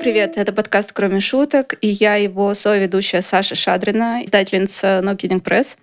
[0.00, 0.38] привет!
[0.38, 5.76] Это подкаст «Кроме шуток», и я его соведущая Саша Шадрина, издательница No Kidding Press.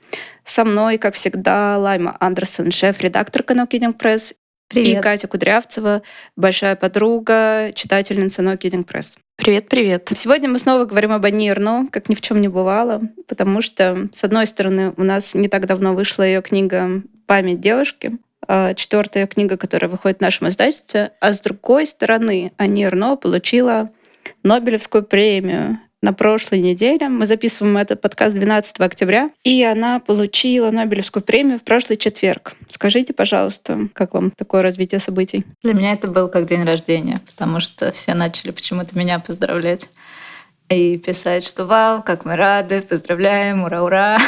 [0.43, 4.33] Со мной, как всегда, Лайма Андерсон, шеф-редакторка No Kidding Press,
[4.69, 4.97] Привет.
[4.97, 6.01] и Катя Кудрявцева,
[6.35, 9.17] большая подруга, читательница No Kidding Press.
[9.35, 10.11] Привет, привет.
[10.15, 14.23] Сегодня мы снова говорим об Анирну, как ни в чем не бывало, потому что, с
[14.23, 19.57] одной стороны, у нас не так давно вышла ее книга «Память девушки», а, четвертая книга,
[19.57, 23.89] которая выходит в нашем издательстве, а с другой стороны, Анирно получила
[24.43, 27.09] Нобелевскую премию на прошлой неделе.
[27.09, 32.53] Мы записываем этот подкаст 12 октября, и она получила Нобелевскую премию в прошлый четверг.
[32.67, 35.45] Скажите, пожалуйста, как вам такое развитие событий?
[35.63, 39.89] Для меня это был как день рождения, потому что все начали почему-то меня поздравлять
[40.69, 44.19] и писать, что вау, как мы рады, поздравляем, ура-ура.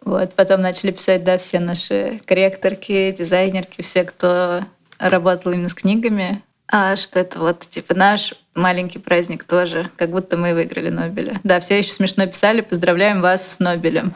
[0.00, 0.34] Вот.
[0.34, 4.64] Потом начали писать, да, все наши корректорки, дизайнерки, все, кто
[4.98, 10.36] работал именно с книгами, а что это вот типа наш маленький праздник тоже, как будто
[10.36, 11.40] мы выиграли Нобеля.
[11.44, 14.14] Да, все еще смешно писали, поздравляем вас с Нобелем.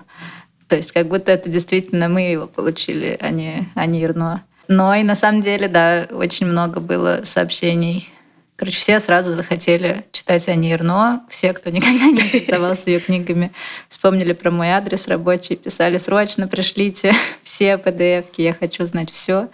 [0.68, 4.42] То есть как будто это действительно мы его получили, а не, а не Ирно.
[4.68, 8.10] Но и на самом деле, да, очень много было сообщений.
[8.56, 11.24] Короче, все сразу захотели читать Ани Ирно.
[11.28, 13.52] Все, кто никогда не интересовался ее книгами,
[13.88, 19.48] вспомнили про мой адрес рабочий, писали «Срочно пришлите все PDF-ки, я хочу знать все.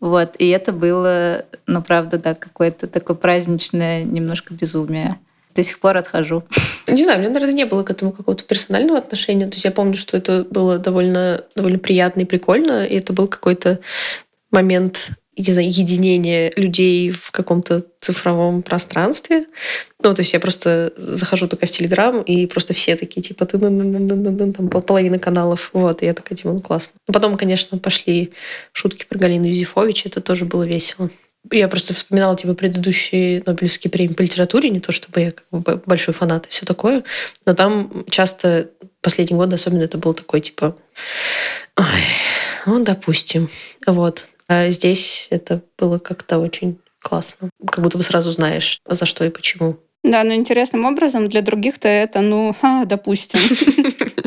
[0.00, 0.36] Вот.
[0.38, 5.18] И это было, ну, правда, да, какое-то такое праздничное немножко безумие.
[5.54, 6.44] До сих пор отхожу.
[6.86, 9.46] Не знаю, у меня, наверное, не было к этому какого-то персонального отношения.
[9.46, 13.26] То есть я помню, что это было довольно, довольно приятно и прикольно, и это был
[13.26, 13.80] какой-то
[14.50, 19.46] момент не знаю, единение людей в каком-то цифровом пространстве.
[20.02, 23.58] Ну, то есть я просто захожу такая в Телеграм, и просто все такие, типа, ты
[23.58, 25.70] там половина каналов.
[25.72, 26.98] Вот, и я такая, типа, ну, классно.
[27.06, 28.32] Потом, конечно, пошли
[28.72, 31.10] шутки про Галину Юзефович, это тоже было весело.
[31.52, 35.82] Я просто вспоминала, типа, предыдущие Нобелевские премии по литературе, не то чтобы я как бы
[35.86, 37.04] большой фанат и все такое,
[37.44, 38.70] но там часто
[39.00, 40.76] последний год особенно это был такой, типа,
[41.76, 42.04] Ой,
[42.64, 43.50] ну, допустим.
[43.86, 44.26] Вот.
[44.48, 47.50] А здесь это было как-то очень классно.
[47.70, 49.78] Как будто бы сразу знаешь, за что и почему.
[50.06, 53.40] Да, но интересным образом для других-то это, ну, ха, допустим.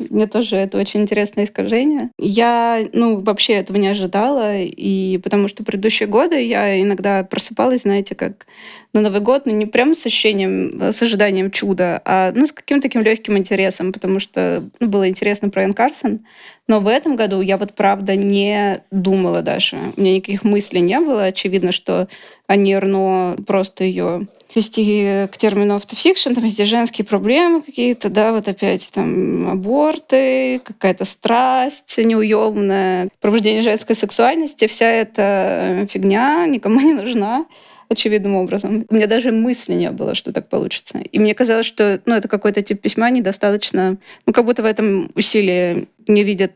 [0.00, 2.10] Мне тоже это очень интересное искажение.
[2.18, 8.16] Я, ну, вообще этого не ожидала, и потому что предыдущие годы я иногда просыпалась, знаете,
[8.16, 8.46] как
[8.92, 12.88] на Новый год, ну, не прям с ощущением, с ожиданием чуда, а, ну, с каким-то
[12.88, 16.20] таким легким интересом, потому что ну, было интересно про Энн Карсон.
[16.66, 19.76] Но в этом году я вот правда не думала даже.
[19.96, 21.24] У меня никаких мыслей не было.
[21.24, 22.08] Очевидно, что
[22.46, 28.46] они Арно просто ее вести к термину автофикшн, там везде женские проблемы какие-то, да, вот
[28.48, 37.46] опять там аборты, какая-то страсть неуемная, пробуждение женской сексуальности, вся эта фигня никому не нужна
[37.88, 38.86] очевидным образом.
[38.88, 40.98] У меня даже мысли не было, что так получится.
[40.98, 43.98] И мне казалось, что ну, это какой-то тип письма недостаточно...
[44.26, 46.52] Ну, как будто в этом усилии не видят.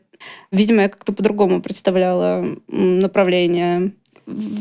[0.51, 3.93] Видимо, я как-то по-другому представляла направление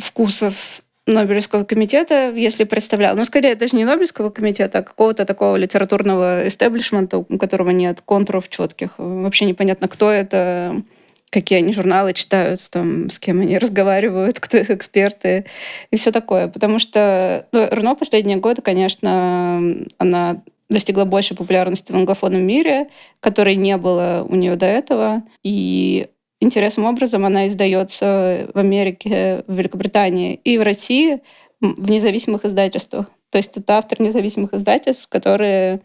[0.02, 3.16] вкусов Нобелевского комитета, если представляла.
[3.16, 8.50] Ну, скорее, даже не Нобелевского комитета, а какого-то такого литературного эстеблишмента, у которого нет контуров
[8.50, 8.92] четких.
[8.98, 10.84] Вообще непонятно, кто это,
[11.30, 15.46] какие они журналы читают, там, с кем они разговаривают, кто их эксперты
[15.92, 16.50] и все такое.
[16.50, 19.62] Потому что ну, Рно последние годы, конечно,
[19.98, 22.90] она достигла большей популярности в англофонном мире,
[23.22, 25.24] которой не было у нее до этого.
[25.42, 26.08] И
[26.40, 31.22] интересным образом она издается в Америке, в Великобритании и в России
[31.60, 33.08] в независимых издательствах.
[33.30, 35.82] То есть это автор независимых издательств, которые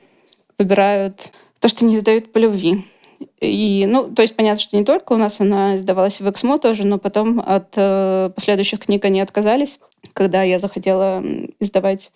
[0.58, 2.84] выбирают то, что не издают по любви.
[3.40, 6.84] И, ну, то есть понятно, что не только у нас она издавалась в Эксмо тоже,
[6.84, 9.78] но потом от э, последующих книг они отказались,
[10.12, 11.22] когда я захотела
[11.60, 12.12] издавать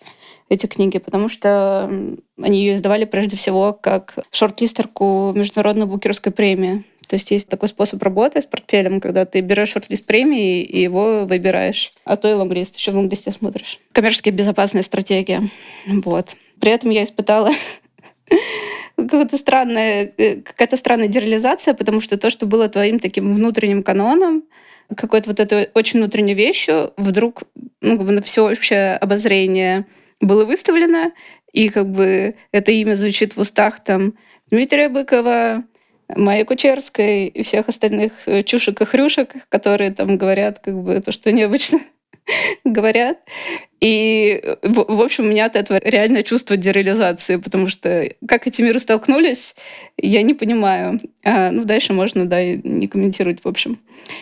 [0.49, 1.89] эти книги, потому что
[2.41, 6.83] они ее издавали прежде всего как шорт-листерку Международной букеровской премии.
[7.07, 11.25] То есть есть такой способ работы с портфелем, когда ты берешь шорт-лист премии и его
[11.25, 11.93] выбираешь.
[12.03, 13.79] А то и лонглист, еще в лонглисте смотришь.
[13.93, 15.49] Коммерчески безопасная стратегия.
[15.87, 16.35] Вот.
[16.59, 17.51] При этом я испытала
[18.97, 24.43] какая-то странная, э, какая-то странная дереализация, потому что то, что было твоим таким внутренним каноном,
[24.95, 27.43] какой-то вот этой очень внутренней вещью, вдруг
[27.81, 29.85] ну, как бы на всеобщее обозрение
[30.19, 31.11] было выставлено,
[31.53, 34.13] и как бы это имя звучит в устах там
[34.49, 35.63] Дмитрия Быкова,
[36.15, 41.11] Майи Кучерской и всех остальных э, чушек и хрюшек, которые там говорят как бы то,
[41.11, 41.79] что необычно
[42.63, 43.19] говорят.
[43.79, 48.79] И, в, общем, у меня от этого реально чувство дереализации, потому что как эти миры
[48.79, 49.55] столкнулись,
[49.97, 50.99] я не понимаю.
[51.23, 53.79] А, ну, дальше можно, да, не комментировать, в общем.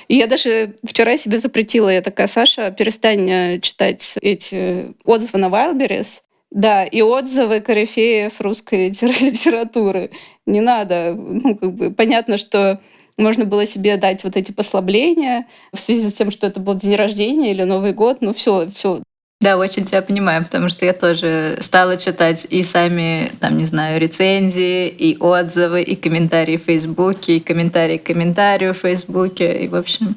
[0.07, 5.45] И я даже вчера себе запретила, я такая, Саша, перестань э, читать эти отзывы на
[5.45, 6.21] Wildberries,
[6.55, 8.87] да, и отзывы корифеев русской
[9.21, 10.11] литературы.
[10.45, 11.13] Не надо.
[11.13, 12.79] Ну, как бы понятно, что
[13.17, 16.95] можно было себе дать вот эти послабления в связи с тем, что это был день
[16.95, 18.19] рождения или Новый год.
[18.21, 19.03] Ну все, все.
[19.41, 23.99] Да, очень тебя понимаю, потому что я тоже стала читать и сами, там, не знаю,
[23.99, 29.75] рецензии, и отзывы, и комментарии в Фейсбуке, и комментарии к комментарию в Фейсбуке, и, в
[29.75, 30.15] общем,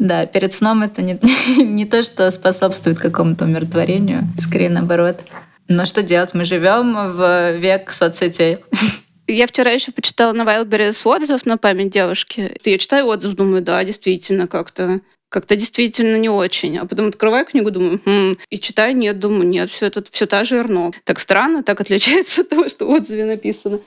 [0.00, 1.16] да, перед сном это не,
[1.62, 5.20] не то, что способствует какому-то умиротворению, скорее наоборот.
[5.74, 6.34] Но что делать?
[6.34, 8.58] Мы живем в век соцсетей.
[9.26, 12.54] Я вчера еще почитала на Wildberries отзыв на память девушки.
[12.64, 16.76] Я читаю отзыв, думаю, да, действительно, как-то как-то действительно не очень.
[16.76, 20.44] А потом открываю книгу, думаю, хм, и читаю, нет, думаю, нет, все это все та
[20.44, 20.92] же Эрно.
[21.04, 23.80] Так странно, так отличается от того, что в отзыве написано.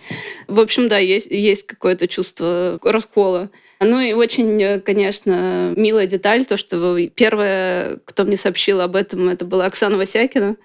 [0.47, 3.51] В общем, да, есть, есть какое-то чувство раскола.
[3.79, 9.45] Ну и очень, конечно, милая деталь, то, что первая, кто мне сообщил об этом, это
[9.45, 10.55] была Оксана Васякина.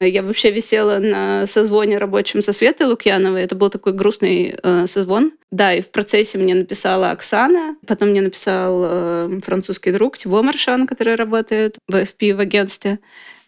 [0.00, 3.42] Я вообще висела на созвоне рабочем со Светой Лукьяновой.
[3.42, 5.32] Это был такой грустный э, созвон.
[5.50, 10.86] Да, и в процессе мне написала Оксана, потом мне написал э, французский друг Тиво Маршан,
[10.86, 13.00] который работает в FP в агентстве.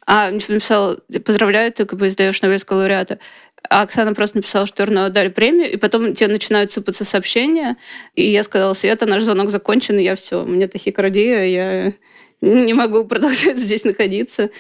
[0.07, 3.21] А, написал, поздравляю, ты как бы издаешь Нобелевского лауреата.
[3.69, 7.77] А Оксана просто написала, что Эрно дали премию, и потом тебе начинают сыпаться сообщения.
[8.15, 11.93] И я сказала, Света, наш звонок закончен, и я все, у меня тахикардия, я
[12.41, 14.51] не могу продолжать здесь находиться.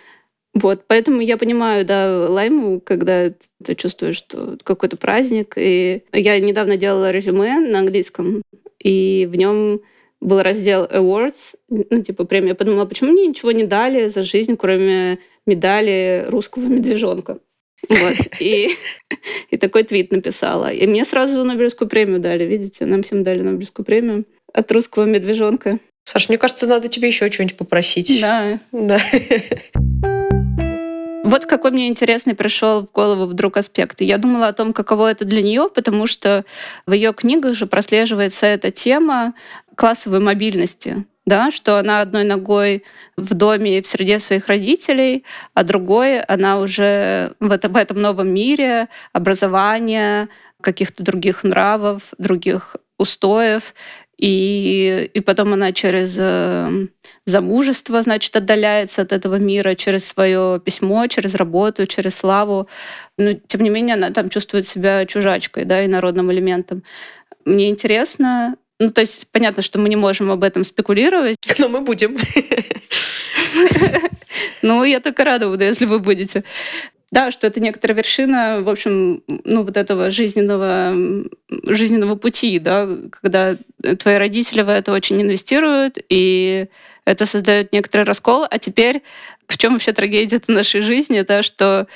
[0.52, 3.32] Вот, поэтому я понимаю, да, лайму, когда
[3.64, 5.54] ты чувствуешь, что какой-то праздник.
[5.56, 8.42] И я недавно делала резюме на английском,
[8.82, 9.80] и в нем
[10.20, 12.50] был раздел Awards, ну, типа премия.
[12.50, 17.38] Я подумала, почему мне ничего не дали за жизнь, кроме медали русского медвежонка.
[17.88, 18.14] Вот.
[18.40, 18.68] И,
[19.50, 20.70] и такой твит написала.
[20.70, 22.84] И мне сразу Нобелевскую премию дали, видите?
[22.84, 25.78] Нам всем дали Нобелевскую премию от русского медвежонка.
[26.04, 28.20] Саша, мне кажется, надо тебе еще что-нибудь попросить.
[28.20, 28.58] Да.
[28.72, 28.98] Да.
[31.30, 34.00] Вот какой мне интересный пришел в голову вдруг аспект.
[34.00, 36.44] Я думала о том, каково это для нее, потому что
[36.86, 39.34] в ее книгах же прослеживается эта тема
[39.76, 42.82] классовой мобильности да, что она одной ногой
[43.16, 45.24] в доме в среде своих родителей,
[45.54, 50.28] а другой она уже в, это, в этом новом мире образования,
[50.60, 53.74] каких-то других нравов, других устоев.
[54.20, 56.88] И, и потом она через э,
[57.24, 62.68] замужество, значит, отдаляется от этого мира, через свое письмо, через работу, через славу.
[63.16, 66.82] Но, тем не менее, она там чувствует себя чужачкой, да, и народным элементом.
[67.46, 71.36] Мне интересно, ну, то есть понятно, что мы не можем об этом спекулировать.
[71.58, 72.16] Но мы будем.
[74.62, 76.44] Ну, я только рада буду, если вы будете.
[77.10, 80.94] Да, что это некоторая вершина, в общем, ну, вот этого жизненного,
[81.64, 82.88] жизненного пути, да,
[83.20, 83.56] когда
[83.98, 86.68] твои родители в это очень инвестируют, и
[87.04, 88.46] это создает некоторый раскол.
[88.48, 89.02] А теперь,
[89.48, 91.88] в чем вообще трагедия нашей жизни, да, что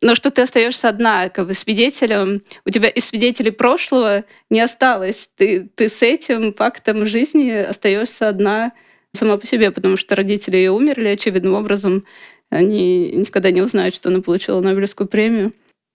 [0.00, 5.28] но что ты остаешься одна, как бы свидетелем, у тебя из свидетелей прошлого не осталось.
[5.36, 8.72] Ты, ты с этим фактом жизни остаешься одна
[9.12, 12.04] сама по себе, потому что родители ее умерли очевидным образом,
[12.50, 15.52] они никогда не узнают, что она получила Нобелевскую премию.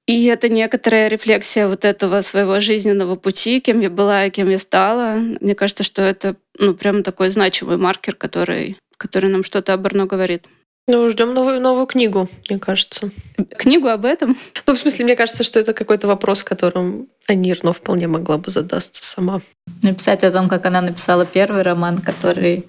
[0.07, 4.59] И это некоторая рефлексия вот этого своего жизненного пути, кем я была и кем я
[4.59, 5.15] стала.
[5.39, 10.07] Мне кажется, что это ну, прям такой значимый маркер, который, который нам что-то об Арно
[10.07, 10.47] говорит.
[10.87, 13.11] Ну, ждем новую, новую книгу, мне кажется.
[13.57, 14.35] Книгу об этом?
[14.65, 19.03] Ну, в смысле, мне кажется, что это какой-то вопрос, которым Анирно вполне могла бы задаться
[19.03, 19.41] сама.
[19.83, 22.67] Написать о том, как она написала первый роман, который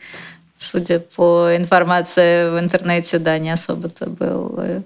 [0.62, 4.82] судя по информации в интернете, да, не особо-то был э,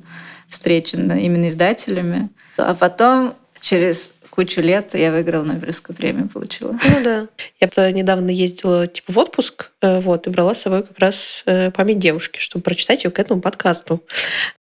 [0.48, 2.30] встречен именно издателями.
[2.56, 6.72] А потом через кучу лет я выиграла Нобелевскую премию, получила.
[6.72, 7.26] Ну да.
[7.58, 11.70] Я недавно ездила типа в отпуск, э, вот, и брала с собой как раз э,
[11.70, 14.02] память девушки, чтобы прочитать ее к этому подкасту.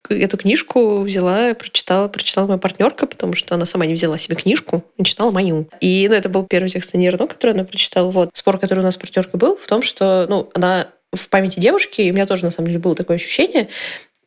[0.07, 4.85] Эту книжку взяла, прочитала, прочитала моя партнерка, потому что она сама не взяла себе книжку,
[4.97, 5.67] а читала мою.
[5.81, 8.09] И, ну, это был первый текст Нерно, который она прочитала.
[8.11, 8.29] Вот.
[8.33, 12.01] Спор, который у нас с партнеркой был, в том, что, ну, она в памяти девушки,
[12.01, 13.69] и у меня тоже, на самом деле, было такое ощущение,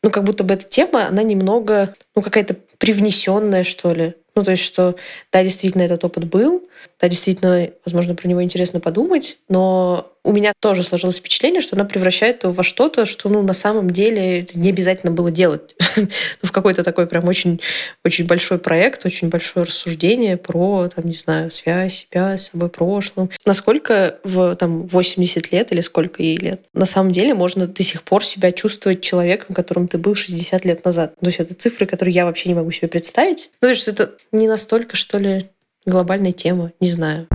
[0.03, 4.15] ну, как будто бы эта тема, она немного, ну, какая-то привнесенная, что ли.
[4.39, 4.95] Ну, то есть, что,
[5.33, 6.63] да, действительно, этот опыт был,
[7.01, 11.87] да, действительно, возможно, про него интересно подумать, но у меня тоже сложилось впечатление, что она
[11.87, 15.75] превращает его во что-то, что ну, на самом деле не обязательно было делать.
[15.97, 16.07] ну,
[16.43, 17.61] в какой-то такой прям очень,
[18.05, 23.31] очень большой проект, очень большое рассуждение про, там, не знаю, связь себя с собой прошлым.
[23.47, 28.03] Насколько в там, 80 лет или сколько ей лет, на самом деле можно до сих
[28.03, 31.15] пор себя чувствовать человеком, которым ты был 60 лет назад.
[31.19, 33.51] То есть это цифры, которые я вообще не могу себе представить.
[33.63, 35.51] Ну, то есть это не настолько, что ли,
[35.87, 37.27] глобальная тема, не знаю.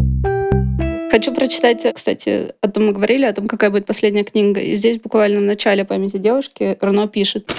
[1.12, 4.60] Хочу прочитать, кстати, о том мы говорили, о том, какая будет последняя книга.
[4.60, 7.52] И здесь буквально в начале памяти девушки Рано пишет.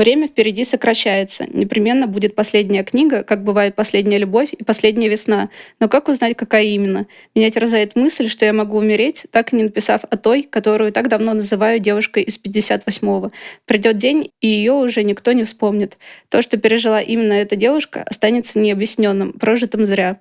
[0.00, 1.44] Время впереди сокращается.
[1.52, 5.50] Непременно будет последняя книга, как бывает последняя любовь и последняя весна.
[5.78, 7.06] Но как узнать, какая именно?
[7.34, 11.08] Меня терзает мысль, что я могу умереть, так и не написав о той, которую так
[11.08, 13.30] давно называю девушкой из 58-го.
[13.66, 15.98] Придет день, и ее уже никто не вспомнит.
[16.30, 20.18] То, что пережила именно эта девушка, останется необъясненным, прожитым зря.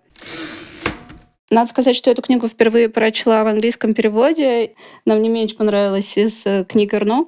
[1.51, 4.73] Надо сказать, что эту книгу впервые прочла в английском переводе.
[5.05, 7.25] Нам мне меньше понравилась из э, книг Эрно,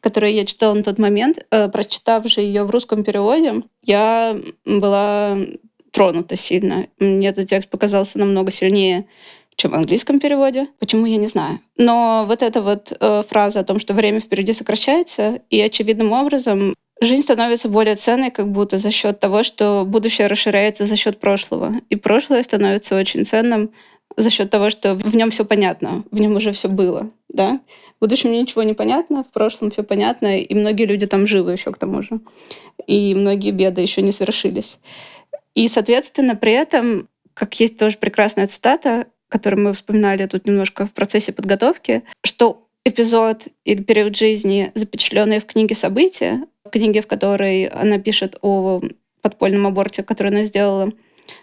[0.00, 1.38] которую я читала на тот момент.
[1.50, 5.38] Э, прочитав же ее в русском переводе, я была
[5.90, 6.88] тронута сильно.
[6.98, 9.06] Мне этот текст показался намного сильнее,
[9.56, 10.66] чем в английском переводе.
[10.78, 11.60] Почему, я не знаю.
[11.78, 16.74] Но вот эта вот э, фраза о том, что время впереди сокращается, и очевидным образом
[17.02, 21.74] жизнь становится более ценной как будто за счет того, что будущее расширяется за счет прошлого.
[21.90, 23.70] И прошлое становится очень ценным
[24.16, 27.10] за счет того, что в нем все понятно, в нем уже все было.
[27.28, 27.60] Да?
[27.96, 31.72] В будущем ничего не понятно, в прошлом все понятно, и многие люди там живы еще
[31.72, 32.20] к тому же.
[32.86, 34.78] И многие беды еще не совершились.
[35.54, 40.92] И, соответственно, при этом, как есть тоже прекрасная цитата, которую мы вспоминали тут немножко в
[40.92, 47.98] процессе подготовки, что эпизод или период жизни, запечатленный в книге события, книге, в которой она
[47.98, 48.80] пишет о
[49.20, 50.92] подпольном аборте, который она сделала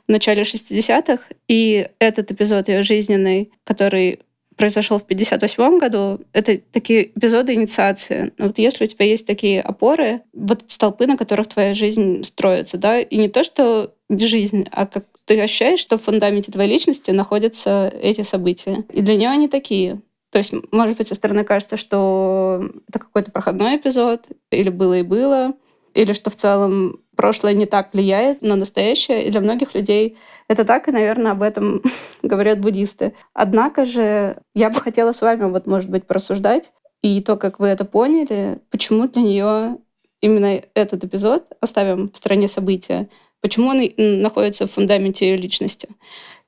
[0.08, 4.20] в начале 60-х, и этот эпизод ее жизненный, который
[4.60, 8.34] произошел в 58 году, это такие эпизоды инициации.
[8.38, 13.00] Вот если у тебя есть такие опоры, вот столпы, на которых твоя жизнь строится, да,
[13.00, 17.94] и не то, что жизнь, а как ты ощущаешь, что в фундаменте твоей личности находятся
[18.02, 18.84] эти события.
[18.92, 20.02] И для нее они такие.
[20.32, 25.04] То есть, может быть, со стороны кажется, что это какой-то проходной эпизод, или было и
[25.04, 25.54] было,
[25.94, 29.26] или что в целом прошлое не так влияет на настоящее.
[29.26, 30.18] И для многих людей
[30.48, 31.82] это так, и, наверное, об этом
[32.22, 33.14] говорят буддисты.
[33.34, 37.68] Однако же я бы хотела с вами, вот, может быть, порассуждать, и то, как вы
[37.68, 39.78] это поняли, почему для нее
[40.22, 43.08] именно этот эпизод, оставим в стороне события,
[43.42, 45.88] почему он находится в фундаменте ее личности.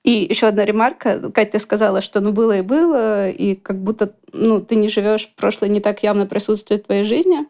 [0.03, 1.31] И еще одна ремарка.
[1.31, 5.31] Катя, ты сказала, что ну было и было, и как будто ну, ты не живешь,
[5.36, 7.46] прошлое не так явно присутствует в твоей жизни.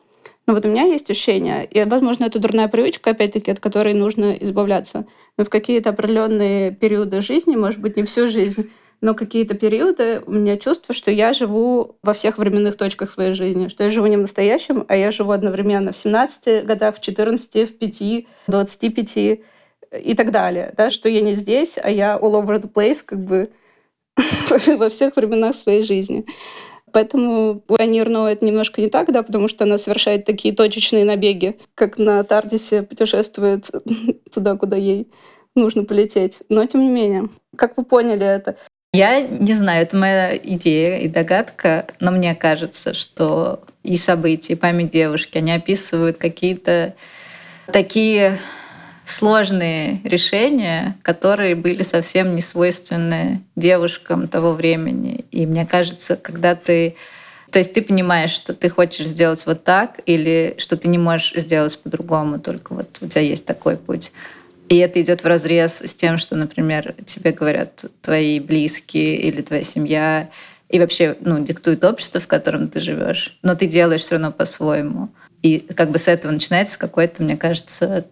[0.47, 4.33] Но вот у меня есть ощущение, и, возможно, это дурная привычка, опять-таки, от которой нужно
[4.33, 5.05] избавляться.
[5.37, 8.69] Но в какие-то определенные периоды жизни, может быть, не всю жизнь,
[9.01, 13.67] но какие-то периоды у меня чувство, что я живу во всех временных точках своей жизни,
[13.67, 17.69] что я живу не в настоящем, а я живу одновременно в 17 годах, в 14,
[17.69, 19.39] в 5, 25
[19.91, 23.19] и так далее, да, что я не здесь, а я all over the place, как
[23.19, 23.49] бы
[24.77, 26.25] во всех временах своей жизни.
[26.93, 31.05] Поэтому у Ани Эрно это немножко не так, да, потому что она совершает такие точечные
[31.05, 33.69] набеги, как на Тардисе путешествует
[34.33, 35.07] туда, куда ей
[35.55, 36.41] нужно полететь.
[36.49, 38.57] Но тем не менее, как вы поняли это?
[38.93, 44.57] Я не знаю, это моя идея и догадка, но мне кажется, что и события, и
[44.57, 46.93] память девушки, они описывают какие-то
[47.71, 48.37] такие
[49.05, 55.25] сложные решения, которые были совсем не свойственны девушкам того времени.
[55.31, 56.95] И мне кажется, когда ты
[57.51, 61.33] то есть ты понимаешь, что ты хочешь сделать вот так, или что ты не можешь
[61.35, 64.13] сделать по-другому, только вот у тебя есть такой путь.
[64.69, 69.63] И это идет в разрез с тем, что, например, тебе говорят твои близкие или твоя
[69.63, 70.29] семья,
[70.69, 73.37] и вообще ну, диктует общество, в котором ты живешь.
[73.43, 75.09] Но ты делаешь все равно по-своему.
[75.41, 78.05] И как бы с этого начинается какой-то, мне кажется,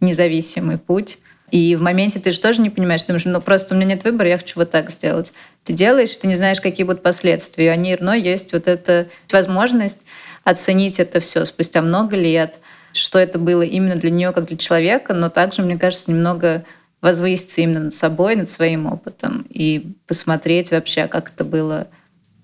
[0.00, 1.18] независимый путь.
[1.50, 4.28] И в моменте ты же тоже не понимаешь, думаешь, ну просто у меня нет выбора,
[4.28, 5.32] я хочу вот так сделать.
[5.64, 7.66] Ты делаешь, ты не знаешь, какие будут последствия.
[7.66, 10.00] И у Ани Ирно есть вот эта возможность
[10.44, 12.60] оценить это все спустя много лет,
[12.92, 16.64] что это было именно для нее как для человека, но также, мне кажется, немного
[17.00, 21.88] возвыситься именно над собой, над своим опытом и посмотреть вообще, как это было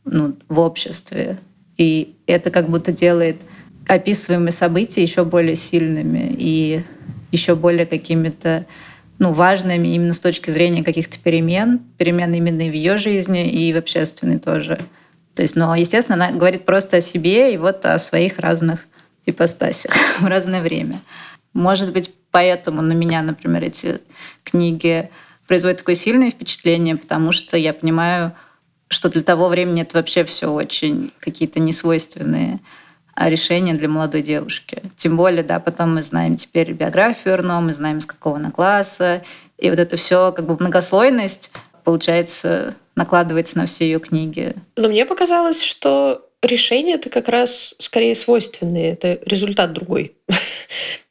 [0.05, 1.39] ну, в обществе.
[1.77, 3.37] И это как будто делает
[3.87, 6.83] описываемые события еще более сильными и
[7.37, 8.67] еще более какими-то
[9.19, 13.73] ну, важными именно с точки зрения каких-то перемен, перемен именно и в ее жизни, и
[13.73, 14.79] в общественной тоже.
[15.35, 18.87] То есть, но, естественно, она говорит просто о себе и вот о своих разных
[19.27, 21.01] ипостасях в разное время.
[21.53, 24.01] Может быть, поэтому на меня, например, эти
[24.45, 25.11] книги
[25.47, 28.33] производят такое сильное впечатление, потому что я понимаю,
[28.89, 32.61] что для того времени это вообще все очень какие-то несвойственные
[33.17, 34.83] а, решения для молодой девушки.
[34.95, 39.23] Тем более, да, потом мы знаем теперь биографию Эрно, мы знаем, из какого она класса.
[39.57, 41.51] И вот это все как бы многослойность,
[41.83, 44.55] получается, накладывается на все ее книги.
[44.77, 50.17] Но мне показалось, что решения это как раз скорее свойственные, это результат другой.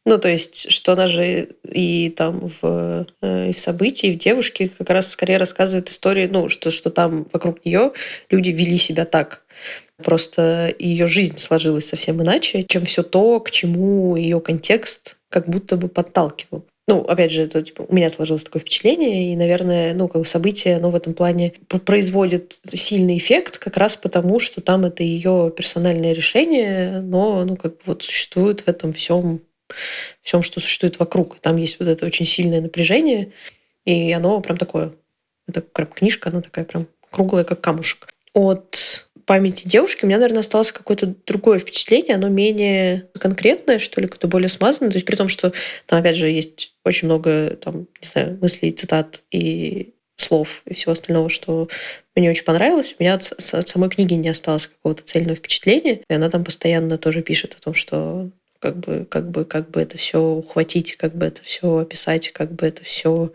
[0.08, 4.20] Ну, то есть, что она же и там в, э, и в событии, и в
[4.20, 7.92] девушке как раз скорее рассказывает историю, ну, что, что там вокруг нее
[8.30, 9.42] люди вели себя так.
[10.04, 15.78] Просто ее жизнь сложилась совсем иначе, чем все то, к чему ее контекст как будто
[15.78, 16.66] бы подталкивал.
[16.88, 20.28] Ну, опять же, это типа, у меня сложилось такое впечатление, и, наверное, ну, как бы
[20.28, 25.52] событие, оно в этом плане производит сильный эффект, как раз потому, что там это ее
[25.56, 29.42] персональное решение, но, ну, как бы вот существует в этом всем
[30.22, 31.40] всем, что существует вокруг.
[31.40, 33.32] Там есть вот это очень сильное напряжение,
[33.84, 34.94] и оно прям такое.
[35.48, 38.08] Это прям книжка, она такая прям круглая, как камушек.
[38.34, 44.08] От памяти девушки у меня, наверное, осталось какое-то другое впечатление, оно менее конкретное, что ли,
[44.08, 44.92] как-то более смазанное.
[44.92, 45.52] То есть при том, что
[45.86, 50.94] там, опять же, есть очень много, там, не знаю, мыслей, цитат и слов и всего
[50.94, 51.68] остального, что
[52.16, 52.96] мне очень понравилось.
[52.98, 56.02] У меня от, от самой книги не осталось какого-то цельного впечатления.
[56.10, 58.30] И она там постоянно тоже пишет о том, что
[58.60, 62.54] как бы, как бы, как бы это все ухватить, как бы это все описать, как
[62.54, 63.32] бы это все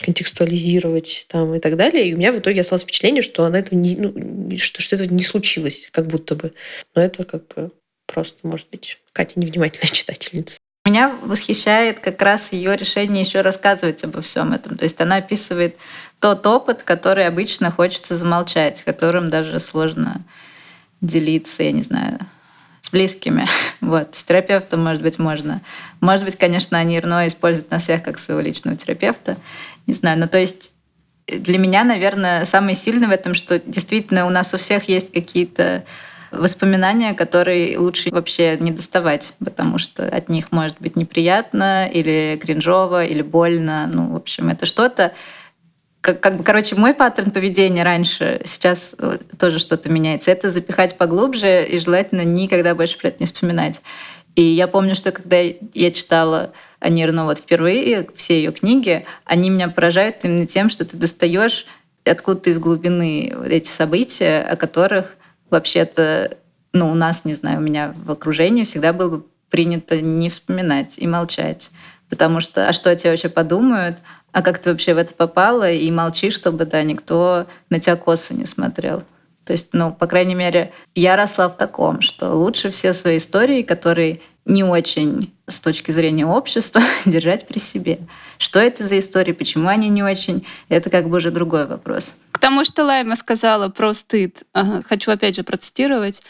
[0.00, 2.08] контекстуализировать там и так далее.
[2.08, 5.08] И у меня в итоге осталось впечатление, что она этого не, ну, что, что этого
[5.12, 6.52] не случилось, как будто бы.
[6.94, 7.70] Но это как бы
[8.06, 10.58] просто, может быть, Катя невнимательная читательница.
[10.86, 14.78] Меня восхищает как раз ее решение еще рассказывать обо всем этом.
[14.78, 15.76] То есть она описывает
[16.20, 20.24] тот опыт, который обычно хочется замолчать, которым даже сложно
[21.02, 22.18] делиться, я не знаю,
[22.80, 23.46] с близкими.
[23.80, 24.14] Вот.
[24.14, 25.62] С терапевтом, может быть, можно.
[26.00, 29.36] Может быть, конечно, они Ирно используют на всех как своего личного терапевта.
[29.90, 30.20] Не знаю.
[30.20, 30.70] Но то есть
[31.26, 35.82] для меня, наверное, самое сильное в этом, что действительно у нас у всех есть какие-то
[36.30, 43.04] воспоминания, которые лучше вообще не доставать, потому что от них может быть неприятно или кринжово,
[43.04, 43.90] или больно.
[43.92, 45.12] Ну, в общем, это что-то,
[46.00, 50.30] как, как бы, короче, мой паттерн поведения раньше, сейчас э, тоже что-то меняется.
[50.30, 53.82] Это запихать поглубже и желательно никогда больше про это не вспоминать.
[54.36, 59.68] И я помню, что когда я читала Анирну вот впервые, все ее книги, они меня
[59.68, 61.66] поражают именно тем, что ты достаешь
[62.04, 65.16] откуда-то из глубины эти события, о которых
[65.50, 66.38] вообще-то,
[66.72, 70.98] ну, у нас, не знаю, у меня в окружении всегда было бы принято не вспоминать
[70.98, 71.70] и молчать.
[72.08, 73.98] Потому что, а что о тебе вообще подумают?
[74.32, 75.70] А как ты вообще в это попала?
[75.70, 79.02] И молчи, чтобы, да, никто на тебя косо не смотрел.
[79.44, 83.62] То есть, ну, по крайней мере, я росла в таком, что лучше все свои истории,
[83.62, 87.98] которые не очень с точки зрения общества, держать при себе.
[88.38, 92.14] Что это за истории, почему они не очень, это как бы уже другой вопрос.
[92.32, 94.44] К тому, что Лайма сказала про стыд,
[94.86, 96.22] хочу опять же процитировать.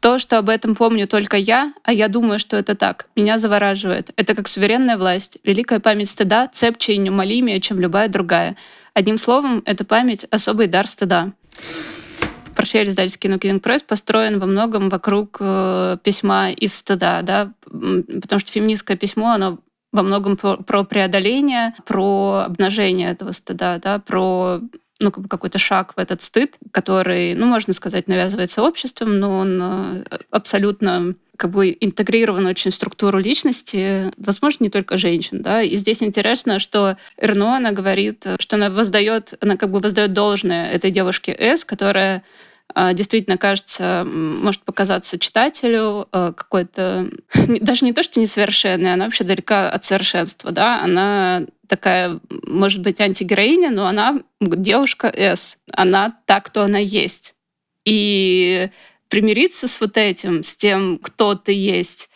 [0.00, 4.10] То, что об этом помню только я, а я думаю, что это так, меня завораживает.
[4.16, 8.56] Это как суверенная власть, великая память стыда, цепче и неумолимее, чем любая другая.
[8.94, 11.32] Одним словом, эта память— особый дар стыда.
[12.58, 18.50] Портфель издательский Нукинг Пресс построен во многом вокруг э, письма из стыда, да, потому что
[18.50, 19.60] феминистское письмо, оно
[19.92, 24.60] во многом про, про преодоление, про обнажение этого стыда, да, про
[24.98, 29.38] ну, как бы какой-то шаг в этот стыд, который, ну, можно сказать, навязывается обществом, но
[29.38, 35.62] он э, абсолютно как бы интегрирован очень в структуру личности, возможно, не только женщин, да,
[35.62, 40.72] и здесь интересно, что Эрно, она говорит, что она воздает, она как бы воздает должное
[40.72, 42.24] этой девушке С, которая
[42.74, 47.10] действительно кажется, может показаться читателю а, какой-то,
[47.60, 53.00] даже не то, что несовершенной, она вообще далека от совершенства, да, она такая, может быть,
[53.00, 57.34] антигероиня, но она девушка С, она так, кто она есть.
[57.84, 58.70] И
[59.08, 62.10] примириться с вот этим, с тем, кто ты есть,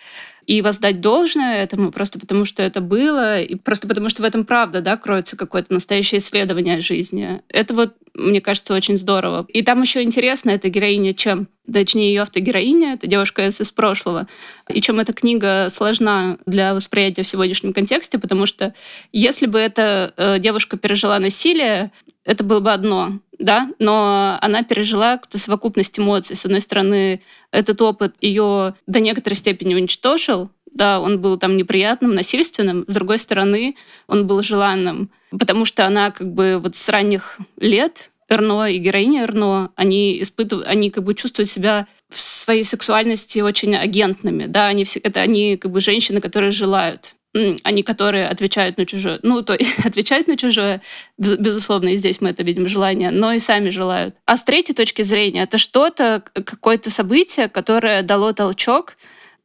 [0.47, 4.45] и воздать должное этому просто потому, что это было, и просто потому, что в этом
[4.45, 7.41] правда, да, кроется какое-то настоящее исследование жизни.
[7.49, 9.47] Это вот, мне кажется, очень здорово.
[9.49, 11.49] И там еще интересно, эта героиня чем?
[11.73, 14.27] Точнее, ее автогероиня, это девушка из, из прошлого.
[14.69, 18.75] И чем эта книга сложна для восприятия в сегодняшнем контексте, потому что
[19.13, 21.93] если бы эта э, девушка пережила насилие,
[22.25, 26.37] это было бы одно, да, но она пережила совокупность эмоций.
[26.37, 32.15] С одной стороны, этот опыт ее до некоторой степени уничтожил, да, он был там неприятным,
[32.15, 32.85] насильственным.
[32.87, 33.77] С другой стороны,
[34.07, 39.25] он был желанным, потому что она как бы вот с ранних лет Эрно и героиня
[39.25, 44.85] Эрно, они испытывают, они как бы чувствуют себя в своей сексуальности очень агентными, да, они
[44.85, 47.17] все, это они как бы женщины, которые желают.
[47.35, 49.19] Они которые отвечают на чужое.
[49.23, 50.83] Ну, то есть отвечают на чужое,
[51.19, 54.15] безусловно, и здесь мы это видим желание, но и сами желают.
[54.27, 58.97] А с третьей точки зрения, это что-то, какое-то событие, которое дало толчок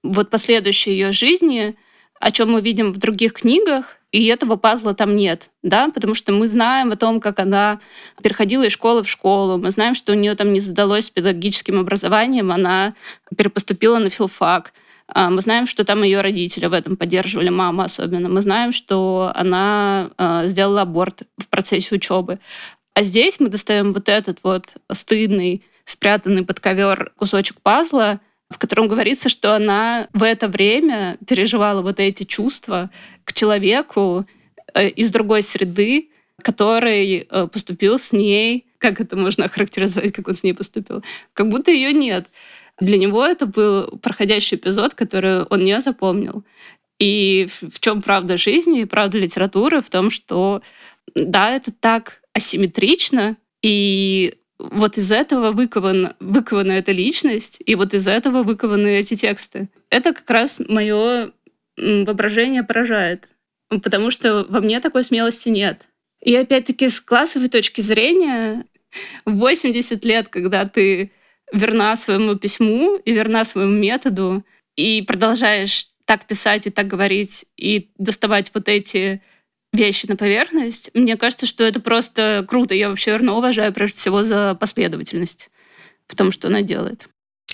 [0.04, 1.76] вот последующей ее жизни,
[2.19, 6.32] о чем мы видим в других книгах, и этого пазла там нет, да, потому что
[6.32, 7.80] мы знаем о том, как она
[8.23, 11.80] переходила из школы в школу, мы знаем, что у нее там не задалось с педагогическим
[11.80, 12.95] образованием, она
[13.36, 18.27] перепоступила на филфак, а, мы знаем, что там ее родители в этом поддерживали, мама особенно.
[18.29, 22.39] Мы знаем, что она а, сделала аборт в процессе учебы.
[22.93, 28.87] А здесь мы достаем вот этот вот стыдный, спрятанный под ковер кусочек пазла, в котором
[28.87, 32.89] говорится, что она в это время переживала вот эти чувства
[33.23, 34.25] к человеку
[34.73, 36.09] э, из другой среды,
[36.41, 41.49] который э, поступил с ней, как это можно охарактеризовать, как он с ней поступил, как
[41.49, 42.27] будто ее нет.
[42.79, 46.43] Для него это был проходящий эпизод, который он не запомнил.
[46.99, 49.81] И в чем правда жизни и правда литературы?
[49.81, 50.61] В том, что
[51.15, 58.07] да, это так асимметрично, и вот из этого выкован, выкована эта личность, и вот из
[58.07, 59.69] этого выкованы эти тексты.
[59.89, 61.31] Это как раз мое
[61.77, 63.29] воображение поражает,
[63.69, 65.85] потому что во мне такой смелости нет.
[66.21, 68.65] И опять-таки с классовой точки зрения,
[69.25, 71.11] в 80 лет, когда ты
[71.51, 74.43] верна своему письму и верна своему методу,
[74.75, 79.21] и продолжаешь так писать и так говорить, и доставать вот эти
[79.73, 82.73] вещи на поверхность, мне кажется, что это просто круто.
[82.73, 85.49] Я вообще Эрно уважаю прежде всего за последовательность
[86.07, 87.07] в том, что она делает.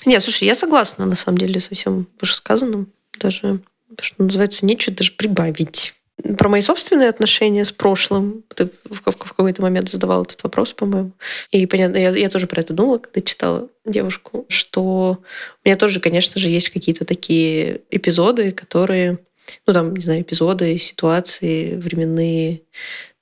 [0.05, 2.91] Нет, слушай, я согласна, на самом деле, со всем вышесказанным.
[3.19, 3.61] Даже,
[3.99, 5.95] что называется, нечего даже прибавить.
[6.37, 8.43] Про мои собственные отношения с прошлым.
[8.55, 11.11] Ты в, какой-то момент задавал этот вопрос, по-моему.
[11.51, 15.19] И понятно, я, я тоже про это думала, когда читала девушку, что
[15.63, 19.19] у меня тоже, конечно же, есть какие-то такие эпизоды, которые
[19.65, 22.61] ну, там, не знаю, эпизоды, ситуации, временные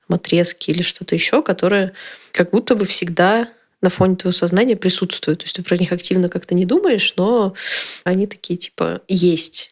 [0.08, 1.94] там, отрезки или что-то еще, которые
[2.32, 3.50] как будто бы всегда
[3.82, 5.40] на фоне твоего сознания присутствуют.
[5.40, 7.56] То есть ты про них активно как-то не думаешь, но
[8.04, 9.71] они такие типа есть.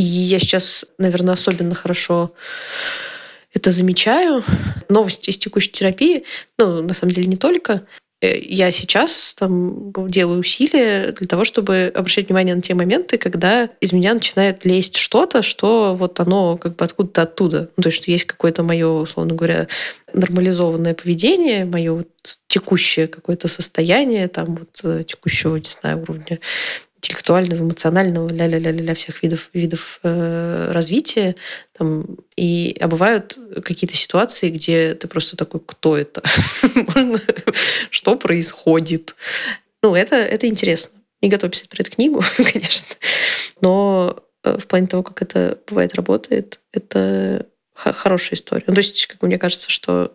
[0.00, 2.32] И я сейчас, наверное, особенно хорошо
[3.52, 4.42] это замечаю.
[4.88, 6.24] Новости из текущей терапии,
[6.56, 7.82] ну, на самом деле, не только.
[8.22, 13.68] Э, я сейчас там делаю усилия для того, чтобы обращать внимание на те моменты, когда
[13.80, 17.70] из меня начинает лезть что-то, что вот оно как бы откуда-то оттуда.
[17.76, 19.68] Ну, то есть, что есть какое-то мое, условно говоря,
[20.14, 26.38] нормализованное поведение, мое вот текущее какое-то состояние, там вот э, текущего, не знаю, уровня
[27.00, 31.34] интеллектуального, эмоционального, ля-ля-ля-ля всех видов, видов э, развития.
[31.76, 32.04] Там,
[32.36, 36.22] и, а бывают какие-то ситуации, где ты просто такой, кто это?
[37.90, 39.14] Что происходит?
[39.82, 40.98] Ну, это, это интересно.
[41.22, 42.94] Не готов писать про эту книгу, конечно.
[43.62, 48.64] Но э, в плане того, как это бывает работает, это хорошая история.
[48.66, 50.14] Ну, то есть, как мне кажется, что,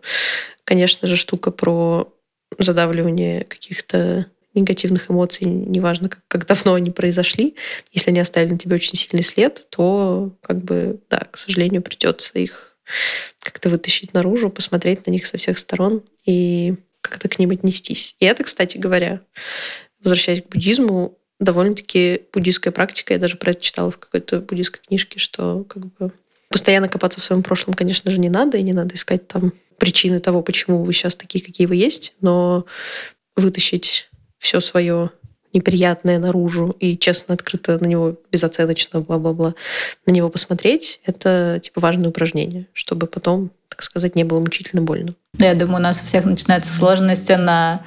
[0.62, 2.12] конечно же, штука про
[2.58, 7.56] задавливание каких-то негативных эмоций, неважно, как, как давно они произошли,
[7.92, 12.38] если они оставили на тебе очень сильный след, то, как бы, да, к сожалению, придется
[12.38, 12.76] их
[13.40, 18.16] как-то вытащить наружу, посмотреть на них со всех сторон и как-то к ним отнестись.
[18.18, 19.20] И это, кстати говоря,
[20.02, 23.12] возвращаясь к буддизму, довольно-таки буддийская практика.
[23.12, 26.12] Я даже про это читала в какой-то буддийской книжке, что как бы
[26.48, 30.20] постоянно копаться в своем прошлом, конечно же, не надо, и не надо искать там причины
[30.20, 32.64] того, почему вы сейчас такие, какие вы есть, но
[33.36, 34.08] вытащить
[34.46, 35.10] все свое
[35.52, 39.54] неприятное наружу и честно, открыто на него безоценочно, бла-бла-бла,
[40.06, 45.14] на него посмотреть, это типа важное упражнение, чтобы потом, так сказать, не было мучительно больно.
[45.36, 47.82] Я думаю, у нас у всех начинаются сложности на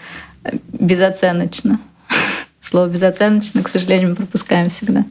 [0.73, 1.79] безоценочно.
[2.59, 5.05] Слово безоценочно, к сожалению, мы пропускаем всегда.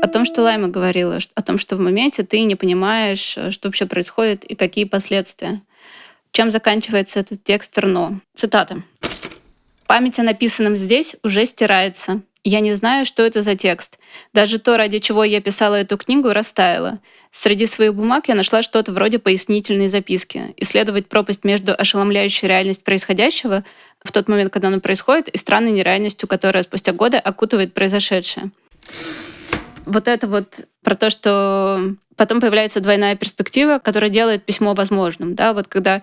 [0.00, 3.86] О том, что Лайма говорила, о том, что в моменте ты не понимаешь, что вообще
[3.86, 5.60] происходит и какие последствия.
[6.30, 8.20] Чем заканчивается этот текст Рно?
[8.36, 8.84] Цитата.
[9.88, 12.20] Память о написанном здесь уже стирается.
[12.44, 13.98] Я не знаю, что это за текст.
[14.34, 16.98] Даже то, ради чего я писала эту книгу, растаяло.
[17.30, 20.52] Среди своих бумаг я нашла что-то вроде пояснительной записки.
[20.58, 23.64] Исследовать пропасть между ошеломляющей реальностью происходящего
[24.04, 28.50] в тот момент, когда оно происходит, и странной нереальностью, которая спустя годы окутывает произошедшее.
[29.86, 35.34] Вот это вот про то, что потом появляется двойная перспектива, которая делает письмо возможным.
[35.34, 35.54] Да?
[35.54, 36.02] Вот когда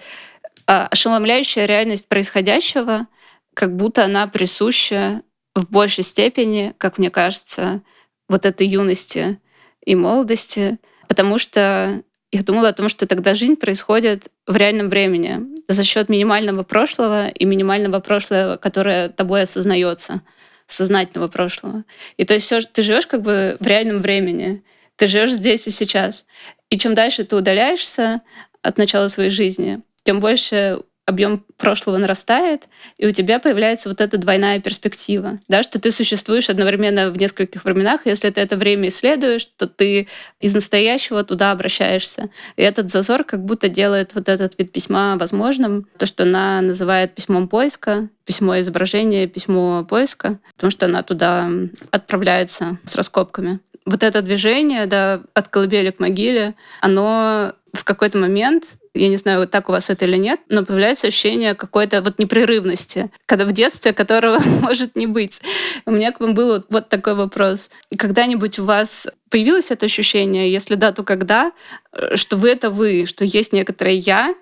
[0.65, 3.05] а, ошеломляющая реальность происходящего—
[3.55, 5.23] как будто она присуща
[5.55, 7.81] в большей степени, как мне кажется,
[8.27, 9.39] вот этой юности
[9.83, 15.41] и молодости, потому что я думала о том, что тогда жизнь происходит в реальном времени
[15.67, 20.21] за счет минимального прошлого и минимального прошлого, которое тобой осознается,
[20.67, 21.83] сознательного прошлого.
[22.17, 24.63] И то есть все, ты живешь как бы в реальном времени.
[24.97, 26.25] Ты живешь здесь и сейчас.
[26.69, 28.21] И чем дальше ты удаляешься
[28.61, 32.63] от начала своей жизни, тем больше объем прошлого нарастает,
[32.97, 37.63] и у тебя появляется вот эта двойная перспектива, да, что ты существуешь одновременно в нескольких
[37.63, 38.05] временах.
[38.05, 40.07] Если ты это время исследуешь, то ты
[40.39, 42.29] из настоящего туда обращаешься.
[42.55, 47.13] И этот зазор как будто делает вот этот вид письма возможным, то, что она называет
[47.13, 51.49] письмом поиска, письмо изображения, письмо поиска, потому что она туда
[51.91, 53.59] отправляется с раскопками.
[53.85, 59.47] Вот это движение, да, от колыбели к могиле, оно в какой-то момент я не знаю,
[59.47, 63.93] так у вас это или нет, но появляется ощущение какой-то вот непрерывности, когда в детстве
[63.93, 65.41] которого может не быть.
[65.85, 67.69] У меня к вам был вот такой вопрос.
[67.95, 71.51] Когда-нибудь у вас появилось это ощущение, если да, то когда,
[71.91, 74.33] э, что вы— это вы, что есть некоторое «я»,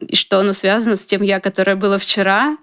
[0.00, 2.56] и что оно связано с тем «я», которое было вчера,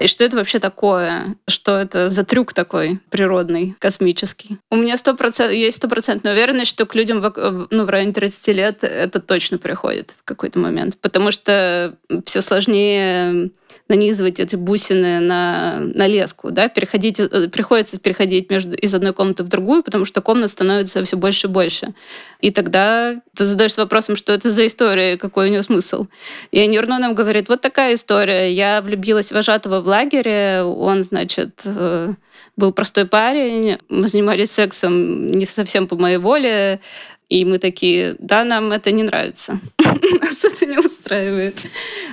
[0.00, 4.58] и что это вообще такое, что это за трюк такой природный, космический.
[4.70, 8.84] У меня 100%, есть стопроцентная уверенность, что к людям в, ну, в районе 30 лет
[8.84, 13.50] это точно приходит в какой-то момент, потому что все сложнее
[13.88, 19.42] нанизывать эти бусины на, на леску, да, переходить, э, приходится переходить между, из одной комнаты
[19.42, 21.94] в другую, потому что комнат становится все больше и больше.
[22.40, 26.06] И тогда ты задаешься вопросом, что это за история, какой у нее смысл.
[26.50, 28.52] И Нирно нам говорит, вот такая история.
[28.52, 32.14] Я влюбилась в вожатого в лагере, он, значит, э,
[32.56, 36.80] был простой парень, мы занимались сексом не совсем по моей воле,
[37.28, 39.58] и мы такие, да, нам это не нравится.
[39.78, 41.60] Нас это не устраивает.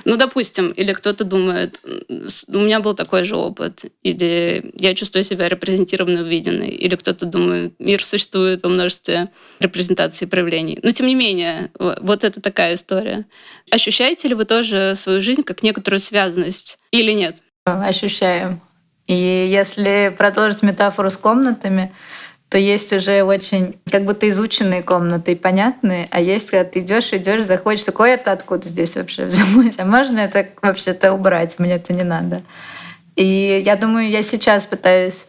[0.04, 1.80] Ну, допустим, или кто-то думает,
[2.48, 7.74] у меня был такой же опыт, или я чувствую себя репрезентированной, увиденной, или кто-то думает,
[7.78, 9.28] мир существует во множестве
[9.60, 10.78] репрезентаций и проявлений.
[10.82, 13.26] Но, тем не менее, вот это такая история.
[13.70, 17.36] Ощущаете ли вы тоже свою жизнь как некоторую связанность или нет?
[17.64, 18.60] Ощущаем.
[19.06, 21.92] И если продолжить метафору с комнатами,
[22.50, 27.12] то есть уже очень как будто изученные комнаты и понятные, а есть, когда ты идешь,
[27.12, 29.76] идешь, заходишь, такое это откуда здесь вообще взялось?
[29.78, 31.60] А можно это вообще-то убрать?
[31.60, 32.42] Мне это не надо.
[33.14, 35.28] И я думаю, я сейчас пытаюсь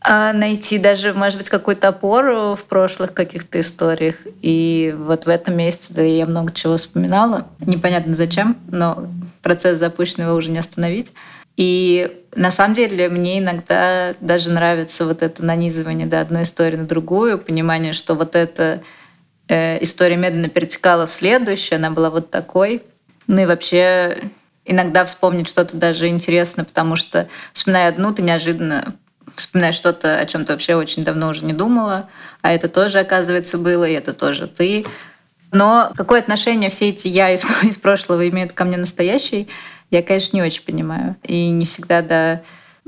[0.00, 4.16] а, найти даже, может быть, какую-то опору в прошлых каких-то историях.
[4.40, 7.46] И вот в этом месяце да, я много чего вспоминала.
[7.60, 9.06] Непонятно зачем, но
[9.42, 11.12] процесс запущенный его уже не остановить.
[11.58, 16.86] И на самом деле мне иногда даже нравится вот это нанизывание да, одной истории на
[16.86, 18.82] другую, понимание, что вот эта
[19.48, 22.82] э, история медленно перетекала в следующую, она была вот такой.
[23.26, 24.30] Ну и вообще
[24.64, 28.94] иногда вспомнить что-то даже интересно, потому что вспоминая одну, ты неожиданно
[29.34, 32.08] вспоминаешь что-то, о чем ты вообще очень давно уже не думала,
[32.42, 34.84] а это тоже, оказывается, было, и это тоже ты.
[35.52, 39.48] Но какое отношение все эти я из, из прошлого имеют ко мне настоящий,
[39.92, 41.16] я, конечно, не очень понимаю.
[41.22, 42.42] И не всегда, да,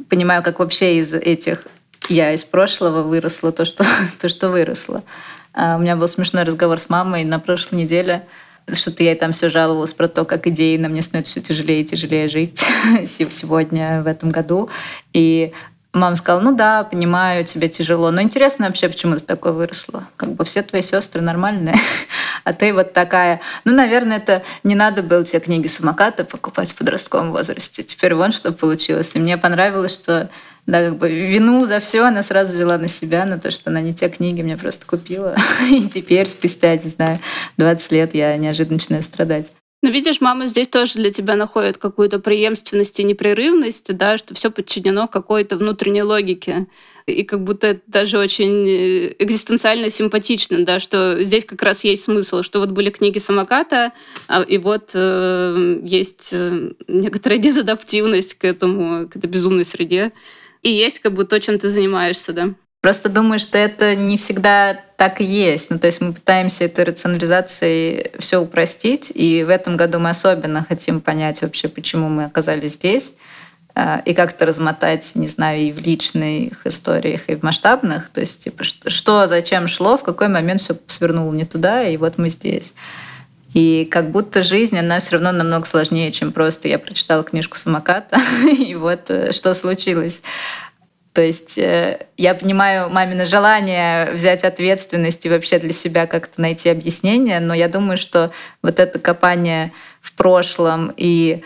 [0.08, 1.66] понимаю, как вообще из этих
[2.08, 3.84] я из прошлого выросла то, что,
[4.20, 5.04] то, что выросло.
[5.52, 8.26] А у меня был смешной разговор с мамой на прошлой неделе.
[8.72, 12.28] Что-то я там все жаловалась про то, как идейно мне становится все тяжелее и тяжелее
[12.28, 12.64] жить
[13.06, 14.70] сегодня, в этом году.
[15.12, 15.52] И
[15.94, 18.10] Мама сказала, ну да, понимаю, тебе тяжело.
[18.10, 20.08] Но интересно вообще, почему ты такой выросла.
[20.16, 21.76] Как бы все твои сестры нормальные,
[22.44, 23.40] а ты вот такая.
[23.64, 27.84] Ну, наверное, это не надо было тебе книги самоката покупать в подростковом возрасте.
[27.84, 29.14] Теперь вон что получилось.
[29.14, 30.30] И мне понравилось, что
[30.66, 33.80] да, как бы вину за все она сразу взяла на себя, на то, что она
[33.80, 35.36] не те книги мне просто купила.
[35.70, 37.20] И теперь, спустя, не знаю,
[37.58, 39.46] 20 лет я неожиданно начинаю страдать.
[39.84, 44.50] Ну, видишь, мама здесь тоже для тебя находит какую-то преемственность и непрерывность, да, что все
[44.50, 46.68] подчинено какой-то внутренней логике.
[47.04, 52.04] И как будто это даже очень э, экзистенциально симпатично, да, что здесь как раз есть
[52.04, 53.92] смысл, что вот были книги самоката,
[54.26, 60.12] а, и вот э, есть э, некоторая дезадаптивность к этому, к этой безумной среде.
[60.62, 62.54] И есть как бы то, чем ты занимаешься, да.
[62.84, 65.70] Просто думаю, что это не всегда так и есть.
[65.70, 70.62] Ну, то есть мы пытаемся этой рационализацией все упростить, и в этом году мы особенно
[70.62, 73.14] хотим понять вообще, почему мы оказались здесь,
[73.74, 78.10] э, и как-то размотать, не знаю, и в личных историях, и в масштабных.
[78.10, 82.18] То есть, типа, что, зачем шло, в какой момент все свернуло не туда, и вот
[82.18, 82.74] мы здесь.
[83.54, 88.20] И как будто жизнь, она все равно намного сложнее, чем просто я прочитала книжку самоката,
[88.46, 90.20] и вот э, что случилось.
[91.14, 96.68] То есть э, я понимаю мамино желание взять ответственность и вообще для себя как-то найти
[96.68, 101.44] объяснение, но я думаю, что вот это копание в прошлом и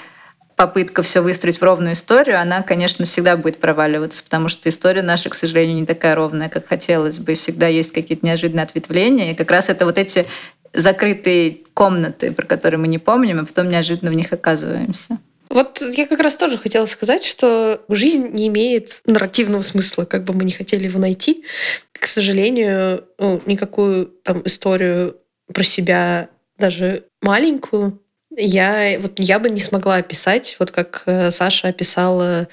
[0.56, 5.28] попытка все выстроить в ровную историю, она, конечно, всегда будет проваливаться, потому что история наша,
[5.28, 7.34] к сожалению, не такая ровная, как хотелось бы.
[7.34, 9.32] Всегда есть какие-то неожиданные ответвления.
[9.32, 10.26] И как раз это вот эти
[10.72, 15.18] закрытые комнаты, про которые мы не помним, а потом неожиданно в них оказываемся.
[15.48, 20.34] Вот я как раз тоже хотела сказать, что жизнь не имеет нарративного смысла, как бы
[20.34, 21.44] мы не хотели его найти.
[21.92, 25.16] К сожалению, ну, никакую там историю
[25.52, 28.00] про себя, даже маленькую,
[28.36, 32.48] я, вот, я бы не смогла описать, вот как э, Саша описала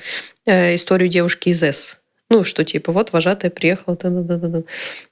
[0.46, 2.00] э, историю девушки из С.
[2.30, 4.64] Ну, что типа, вот вожатая приехала, да, да, да, да.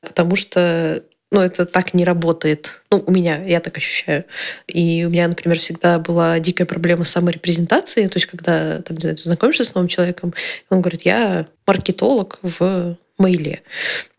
[0.01, 2.83] потому что ну, это так не работает.
[2.91, 4.23] Ну, у меня, я так ощущаю.
[4.67, 8.05] И у меня, например, всегда была дикая проблема саморепрезентации.
[8.05, 10.33] То есть, когда там, знаю, знакомишься с новым человеком,
[10.69, 13.63] он говорит, я маркетолог в мейле.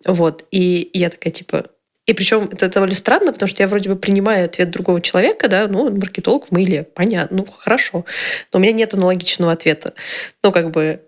[0.04, 0.44] Вот.
[0.50, 1.66] И я такая, типа,
[2.06, 5.68] и причем это довольно странно, потому что я вроде бы принимаю ответ другого человека, да,
[5.68, 8.04] ну, маркетолог в мейле, понятно, ну, хорошо.
[8.52, 9.94] Но у меня нет аналогичного ответа.
[10.42, 11.00] Ну, как бы,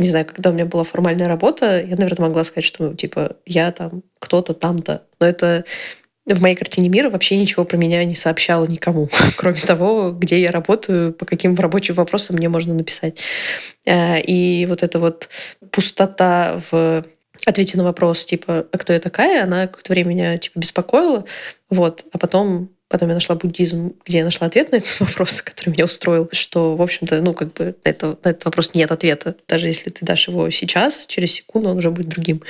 [0.00, 3.72] не знаю, когда у меня была формальная работа, я, наверное, могла сказать, что, типа, я
[3.72, 5.02] там кто-то там-то.
[5.20, 5.64] Но это
[6.26, 10.50] в моей картине мира вообще ничего про меня не сообщало никому, кроме того, где я
[10.50, 13.20] работаю, по каким рабочим вопросам мне можно написать.
[13.86, 15.28] Э, и вот эта вот
[15.70, 17.04] пустота в
[17.44, 21.24] ответе на вопрос, типа, а кто я такая, она какое-то время меня, типа, беспокоила.
[21.70, 22.04] Вот.
[22.12, 25.84] А потом Потом я нашла буддизм, где я нашла ответ на этот вопрос, который меня
[25.84, 29.36] устроил, что, в общем-то, ну, как бы на, это, на этот вопрос нет ответа.
[29.48, 32.42] Даже если ты дашь его сейчас, через секунду он уже будет другим.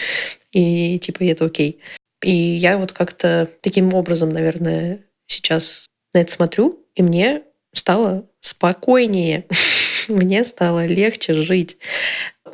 [0.52, 1.80] И, типа, и это окей.
[2.22, 9.46] И я вот как-то таким образом, наверное, сейчас на это смотрю, и мне стало спокойнее.
[10.08, 11.78] мне стало легче жить.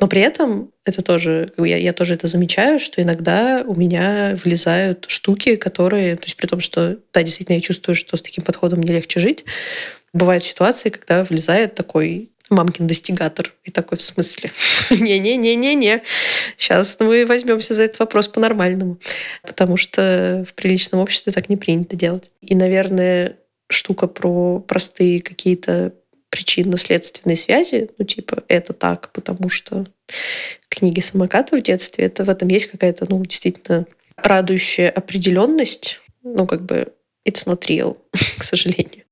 [0.03, 5.05] Но при этом это тоже, я, я тоже это замечаю, что иногда у меня влезают
[5.07, 8.79] штуки, которые, то есть при том, что, да, действительно, я чувствую, что с таким подходом
[8.79, 9.45] мне легче жить,
[10.11, 13.53] бывают ситуации, когда влезает такой мамкин достигатор.
[13.63, 14.51] И такой, в смысле?
[14.89, 16.03] Не-не-не-не-не.
[16.57, 18.99] Сейчас мы возьмемся за этот вопрос по-нормальному.
[19.41, 22.29] Потому что в приличном обществе так не принято делать.
[22.41, 23.37] И, наверное,
[23.69, 25.93] штука про простые какие-то
[26.33, 29.85] причинно-следственной связи, ну, типа, это так, потому что
[30.67, 36.63] книги самоката в детстве, это в этом есть какая-то, ну, действительно радующая определенность, ну, как
[36.63, 36.91] бы,
[37.23, 37.97] it's not real,
[38.39, 39.03] к сожалению.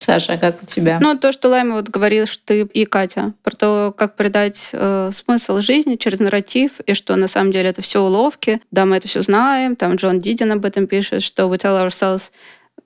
[0.00, 0.98] Саша, а как у тебя?
[1.02, 5.10] Ну, то, что Лайма вот говорил, что ты и Катя, про то, как придать э,
[5.12, 8.62] смысл жизни через нарратив, и что на самом деле это все уловки.
[8.70, 12.30] Да, мы это все знаем, там Джон Дидин об этом пишет, что we tell ourselves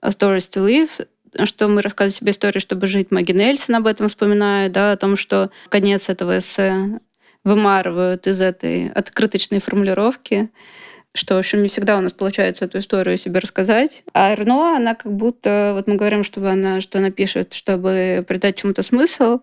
[0.03, 1.07] stories to live,
[1.45, 3.11] что мы рассказываем себе истории, чтобы жить.
[3.11, 6.99] Маги Нельсон об этом вспоминает, да, о том, что конец этого эссе
[7.43, 10.49] вымарывают из этой открыточной формулировки
[11.15, 14.03] что, в общем, не всегда у нас получается эту историю себе рассказать.
[14.13, 18.55] А Арно, она как будто, вот мы говорим, чтобы она, что она пишет, чтобы придать
[18.55, 19.41] чему-то смысл,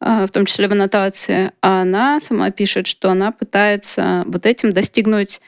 [0.00, 4.72] а, в том числе в аннотации, а она сама пишет, что она пытается вот этим
[4.72, 5.40] достигнуть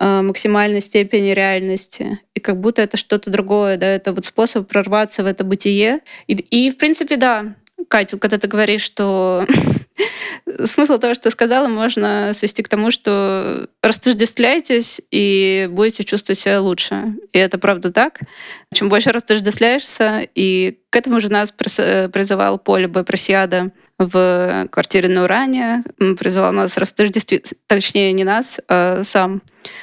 [0.00, 2.20] максимальной степени реальности.
[2.34, 6.00] И как будто это что-то другое, да, это вот способ прорваться в это бытие.
[6.26, 7.54] И, и в принципе, да,
[7.88, 9.46] Катя, когда ты говоришь, что
[10.66, 17.14] смысл того, что сказала, можно свести к тому, что растождествляйтесь и будете чувствовать себя лучше.
[17.32, 18.20] И это правда так.
[18.72, 23.04] Чем больше растождествляешься, и к этому же нас призывал Поле Б
[23.98, 25.82] в квартире на Уране.
[26.18, 29.42] Призывал нас растождествить, точнее не нас, а сам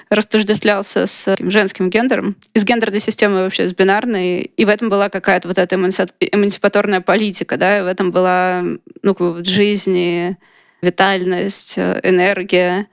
[0.10, 2.36] растождествлялся с женским гендером.
[2.54, 4.42] Из гендерной системы вообще с бинарной.
[4.42, 8.64] И в этом была какая-то вот эта эмансипаторная политика, да, и в этом была
[9.02, 10.38] ну, вот жизни,
[10.82, 12.88] витальность, энергия.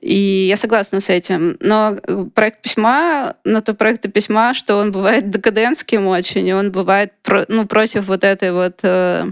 [0.00, 1.56] И я согласна с этим.
[1.60, 1.96] Но
[2.34, 7.12] проект письма, на то проекта письма, что он бывает декадентским очень, и он бывает
[7.48, 9.26] ну, против вот этой вот э,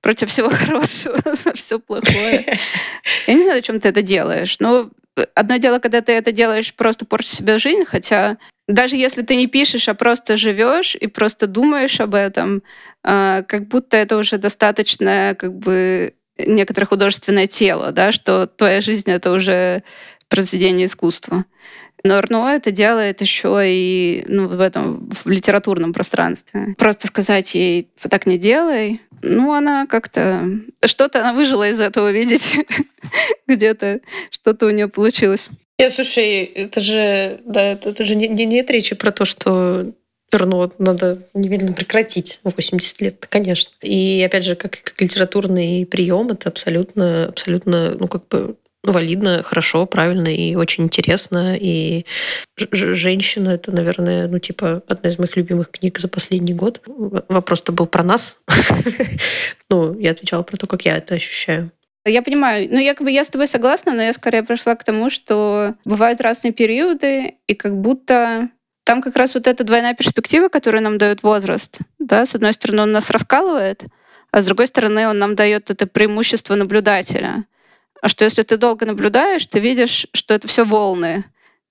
[0.00, 2.58] против всего хорошего, за все плохое.
[3.26, 4.56] Я не знаю, зачем ты это делаешь.
[4.58, 4.90] Но
[5.34, 9.46] одно дело, когда ты это делаешь, просто портишь себе жизнь, хотя даже если ты не
[9.46, 12.62] пишешь, а просто живешь и просто думаешь об этом,
[13.02, 19.32] как будто это уже достаточно как бы некоторое художественное тело, да, что твоя жизнь— это
[19.32, 19.82] уже
[20.28, 21.44] произведение искусства.
[22.04, 26.74] Но Арно это делает еще и ну, в этом в литературном пространстве.
[26.76, 30.48] Просто сказать ей так не делай, ну, она как-то...
[30.84, 32.66] Что-то она выжила из этого, видите?
[33.46, 35.48] Где-то что-то у нее получилось.
[35.78, 39.92] Нет, слушай, это же, да, это, это же не, не, нет речи про то, что
[40.32, 43.72] Эрно надо немедленно прекратить в 80 лет, конечно.
[43.82, 49.86] И опять же, как, как литературный прием, это абсолютно, абсолютно, ну, как бы валидно, хорошо,
[49.86, 51.56] правильно и очень интересно.
[51.56, 52.04] И
[52.56, 56.80] «Женщина»— это, наверное, ну, типа, одна из моих любимых книг за последний год.
[56.86, 58.40] Вопрос-то был про нас.
[59.70, 61.70] Ну, я отвечала про то, как я это ощущаю.
[62.04, 62.68] Я понимаю.
[62.70, 65.76] Ну, я как бы я с тобой согласна, но я скорее пришла к тому, что
[65.86, 68.50] бывают разные периоды, и как будто
[68.84, 72.82] там как раз вот эта двойная перспектива, которую нам дает возраст, да, с одной стороны,
[72.82, 73.84] он нас раскалывает,
[74.30, 77.44] а с другой стороны он нам дает это преимущество наблюдателя.
[78.00, 81.24] А что если ты долго наблюдаешь, ты видишь, что это все волны,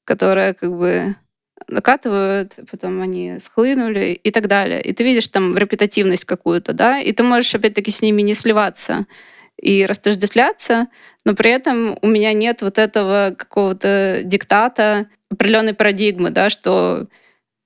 [0.06, 1.16] которые как бы
[1.68, 4.82] накатывают, потом они схлынули и так далее.
[4.82, 9.06] И ты видишь там репетативность какую-то, да, и ты можешь опять-таки с ними не сливаться
[9.62, 10.88] и растождествляться,
[11.26, 17.08] но при этом у меня нет вот этого какого-то диктата, определенной парадигмы, да, что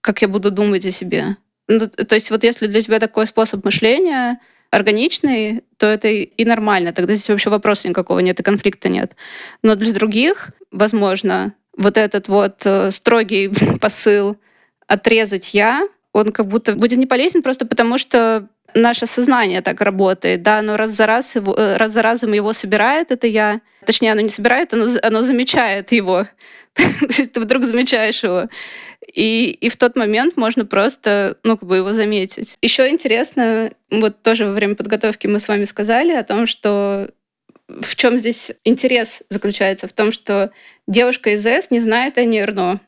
[0.01, 1.37] как я буду думать о себе.
[1.67, 4.39] Ну, то есть вот если для тебя такой способ мышления
[4.69, 6.93] органичный, то это и нормально.
[6.93, 9.15] Тогда здесь вообще вопроса никакого нет, и конфликта нет.
[9.63, 13.51] Но для других, возможно, вот этот вот э, строгий
[13.81, 14.37] посыл
[14.87, 20.43] отрезать я, он как будто будет не полезен просто потому, что наше сознание так работает,
[20.43, 23.59] да, оно раз за раз, его, э, раз за разом его собирает, это я.
[23.85, 26.25] Точнее, оно не собирает, оно, оно замечает его.
[26.73, 28.47] То есть ты вдруг замечаешь его.
[29.13, 32.57] И, и в тот момент можно просто, ну, как бы его заметить.
[32.61, 37.09] Еще интересно, вот тоже во время подготовки мы с вами сказали о том, что
[37.67, 39.89] в чем здесь интерес заключается?
[39.89, 40.51] В том, что
[40.87, 42.79] девушка из С не знает о Нерно,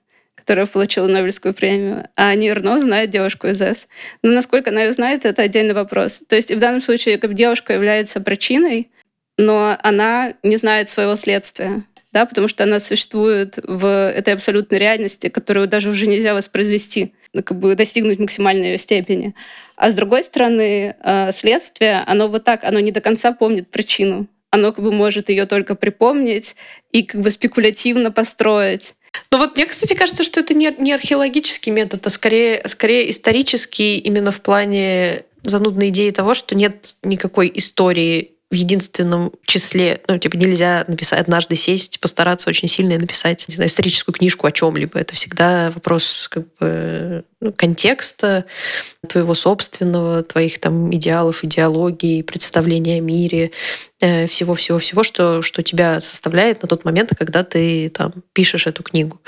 [0.48, 3.89] которая получила Нобелевскую премию, а Нерно знает девушку из С.
[4.24, 6.24] Но насколько она ее знает, это отдельный вопрос.
[6.26, 8.89] То есть в данном случае как девушка является причиной,
[9.38, 11.84] но она не знает своего следствия
[12.14, 17.43] да, потому что она существует в этой абсолютной реальности, которую даже уже нельзя воспроизвести, ну,
[17.43, 19.36] как бы достигнуть максимальной ее степени.
[19.76, 24.28] А с другой стороны, э, следствие, оно вот так, оно не до конца помнит причину.
[24.50, 26.56] Оно как бы может ее только припомнить
[26.91, 28.95] и как бы спекулятивно построить.
[29.32, 33.97] Ну вот мне, кстати, кажется, что это не, не археологический метод, а скорее, скорее исторический
[33.97, 40.38] именно в плане занудной идеи того, что нет никакой истории в единственном числе, ну, типа,
[40.38, 44.98] нельзя написать однажды сесть, постараться очень сильно и написать, не знаю, историческую книжку о чем-либо.
[45.00, 48.45] Это всегда вопрос как бы ну, контекста
[49.08, 53.52] твоего собственного, твоих там идеалов, идеологии, представления о мире,
[54.00, 59.22] всего-всего-всего, э, что, что тебя составляет на тот момент, когда ты там пишешь эту книгу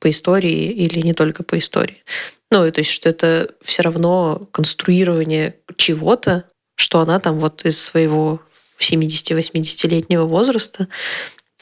[0.00, 2.02] по истории или не только по истории.
[2.50, 6.44] Ну, то есть, что это все равно конструирование чего-то,
[6.74, 8.40] что она там вот из своего
[8.80, 10.88] 70-80-летнего возраста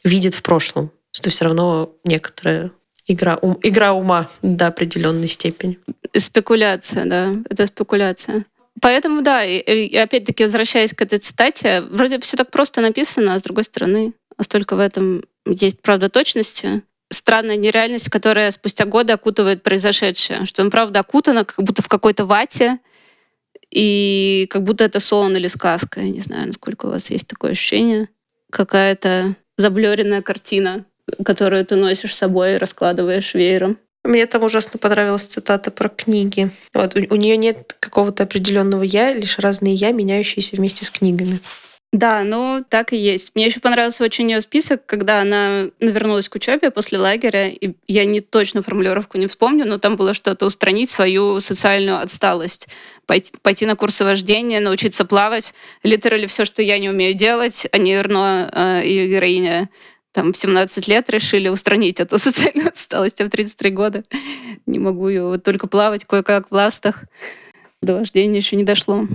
[0.04, 0.90] видит в прошлом.
[1.18, 2.70] Это все равно некоторая
[3.06, 5.78] игра, ум, игра ума до определенной степени.
[6.16, 8.44] Спекуляция, да, это спекуляция.
[8.80, 13.38] Поэтому, да, и, и опять-таки, возвращаясь к этой цитате, вроде все так просто написано, а
[13.38, 16.82] с другой стороны, столько в этом есть правда точности.
[17.10, 20.46] Странная нереальность, которая спустя годы окутывает произошедшее.
[20.46, 22.78] Что он, правда, окутано как будто в какой-то вате,
[23.70, 26.00] и как будто это сон или сказка.
[26.00, 28.08] Я не знаю, насколько у вас есть такое ощущение.
[28.50, 30.84] Какая-то заблюренная картина,
[31.24, 33.78] которую ты носишь с собой и раскладываешь веером.
[34.04, 36.50] Мне там ужасно понравилась цитата про книги.
[36.72, 41.40] Вот, у, у нее нет какого-то определенного я, лишь разные я, меняющиеся вместе с книгами.
[41.92, 43.34] Да, ну так и есть.
[43.34, 48.04] Мне еще понравился очень ее список, когда она вернулась к учебе после лагеря, и я
[48.04, 52.68] не точно формулировку не вспомню, но там было что-то устранить свою социальную отсталость,
[53.06, 57.78] пойти, пойти на курсы вождения, научиться плавать, литерали все, что я не умею делать, а
[57.78, 59.70] не Эрно, э, ее героиня,
[60.12, 64.04] там в 17 лет решили устранить эту социальную отсталость, а в 33 года
[64.66, 67.04] не могу ее вот только плавать кое-как в ластах.
[67.80, 69.06] До вождения еще не дошло.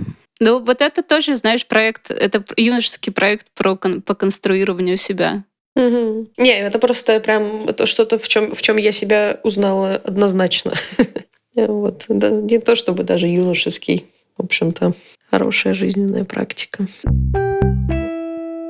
[0.44, 5.44] Ну, вот это тоже, знаешь, проект, это юношеский проект про, по конструированию себя.
[5.74, 6.32] Угу.
[6.36, 10.74] Не, это просто прям это что-то, в чем, в чем я себя узнала однозначно.
[11.56, 12.04] вот.
[12.08, 14.04] Да, не то чтобы даже юношеский.
[14.36, 14.92] В общем-то,
[15.30, 16.86] хорошая жизненная практика.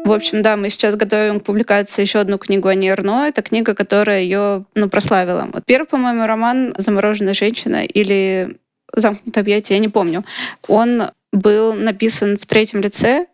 [0.05, 3.27] В общем, да, мы сейчас готовим к публикации еще одну книгу о Нерно.
[3.27, 5.49] Это книга, которая ее ну, прославила.
[5.53, 8.59] Вот первый, по-моему, роман «Замороженная женщина» или
[8.97, 10.25] «Замкнутое объятие», я не помню.
[10.69, 13.27] Он был написан в третьем лице,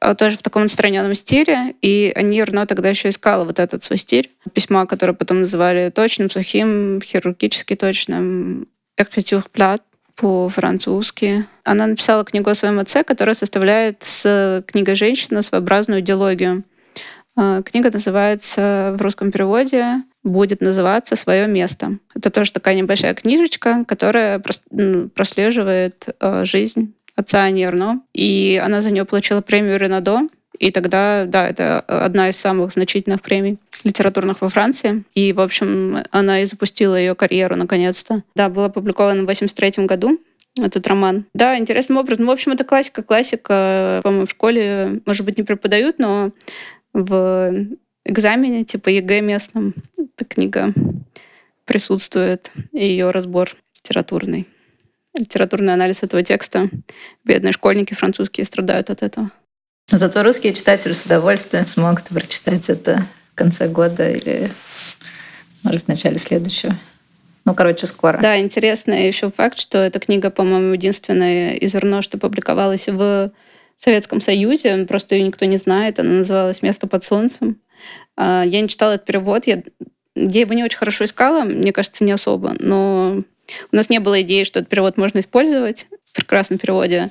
[0.00, 3.98] а, тоже в таком отстраненном стиле, и Ани Эрно тогда еще искала вот этот свой
[3.98, 4.30] стиль.
[4.52, 8.68] Письма, которые потом называли точным, сухим, хирургически точным.
[9.52, 9.82] плат
[10.16, 11.46] по-французски.
[11.64, 16.64] Она написала книгу о своем отце, которая составляет с книгой «Женщина» своеобразную идеологию.
[17.36, 21.98] А, книга называется в русском переводе будет называться «Свое место».
[22.14, 24.42] Это тоже такая небольшая книжечка, которая
[25.14, 30.28] прослеживает а, жизнь отца Эрно, и она за нее получила премию Ренодо.
[30.58, 35.04] И тогда, да, это одна из самых значительных премий литературных во Франции.
[35.14, 38.22] И, в общем, она и запустила ее карьеру наконец-то.
[38.34, 40.18] Да, была опубликована в 83 году
[40.58, 41.26] этот роман.
[41.34, 42.26] Да, интересным образом.
[42.26, 43.02] В общем, это классика.
[43.02, 46.32] Классика, по-моему, в школе, может быть, не преподают, но
[46.94, 47.66] в
[48.06, 50.72] экзамене, типа ЕГЭ местном, эта книга
[51.64, 54.46] присутствует, и ее разбор литературный.
[55.18, 56.68] литературный анализ этого текста.
[57.24, 59.30] Бедные школьники французские страдают от этого.
[59.90, 64.50] Зато русские читатели с удовольствием смогут прочитать это в конце года или,
[65.62, 66.76] может, в начале следующего.
[67.44, 68.18] Ну, короче, скоро.
[68.20, 73.30] Да, интересный еще факт, что эта книга, по-моему, единственная из Эрно, что публиковалась в
[73.76, 76.00] Советском Союзе, просто ее никто не знает.
[76.00, 77.60] Она называлась «Место под солнцем».
[78.16, 79.62] А, я не читала этот перевод, я,
[80.14, 83.22] я его не очень хорошо искала, мне кажется, не особо, но
[83.72, 87.10] у нас не было идеи, что этот перевод можно использовать в прекрасном переводе.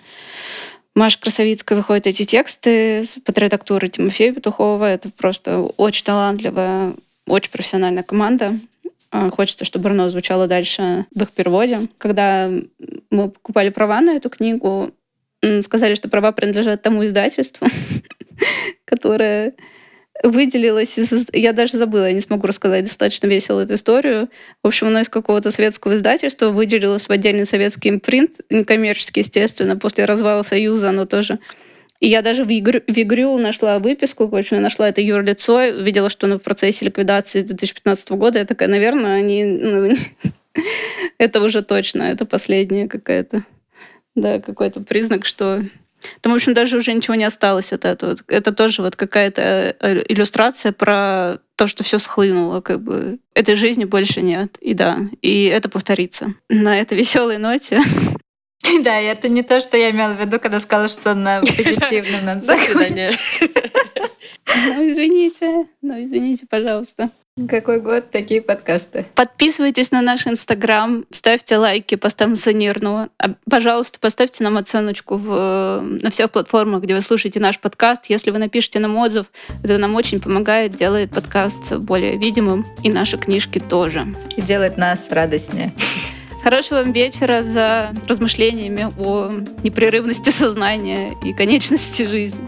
[0.95, 4.86] Маша Красовицкая выходит эти тексты под редактурой Тимофея Петухова.
[4.86, 6.93] Это просто очень талантливая,
[7.28, 8.53] очень профессиональная команда.
[9.11, 11.88] А, хочется, чтобы Брно звучало дальше в их переводе.
[11.97, 12.49] Когда
[13.09, 14.91] мы покупали права на эту книгу,
[15.61, 17.68] сказали, что права принадлежат тому издательству,
[18.86, 19.53] которое
[20.24, 21.28] выделилось из...
[21.34, 24.30] Я даже забыла, я не смогу рассказать достаточно весело эту историю.
[24.63, 29.78] В общем, оно из какого-то советского издательства выделилось в отдельный советский импринт, некоммерческий, естественно.
[29.78, 31.39] После развала Союза оно тоже
[32.01, 36.28] и я даже в, игр, в Игрю нашла выписку, общем, нашла это юрлицо, видела, что
[36.28, 38.39] оно в процессе ликвидации 2015 года.
[38.39, 39.45] Я такая, наверное, они...
[39.45, 39.91] Ну,
[41.18, 43.43] это уже точно, это последняя какая-то,
[44.13, 45.63] да, какой-то признак, что
[46.22, 48.16] там, в общем, даже уже ничего не осталось от этого.
[48.28, 53.86] Это тоже вот какая-то э, иллюстрация про то, что все схлынуло, как бы этой жизни
[53.86, 54.58] больше нет.
[54.60, 56.34] И да, и это повторится.
[56.49, 57.82] На этой веселой ноте
[58.84, 62.47] Да, это не то, что я имела в виду, когда сказала, что на позитивном надо
[62.47, 63.12] До свидания.
[64.47, 67.10] Ну, извините, ну, извините, пожалуйста.
[67.49, 69.05] Какой год, такие подкасты.
[69.13, 73.09] Подписывайтесь на наш Инстаграм, ставьте лайки постам Санирного.
[73.49, 78.05] Пожалуйста, поставьте нам оценочку в, на всех платформах, где вы слушаете наш подкаст.
[78.05, 79.25] Если вы напишите нам отзыв,
[79.65, 84.05] это нам очень помогает, делает подкаст более видимым, и наши книжки тоже.
[84.38, 85.73] И делает нас радостнее.
[86.41, 92.47] Хорошего вам вечера за размышлениями о непрерывности сознания и конечности жизни.